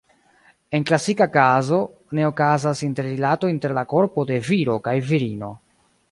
[0.77, 1.81] En klasika kazo
[2.19, 5.51] ne okazas interrilato inter la korpo de viro kaj virino.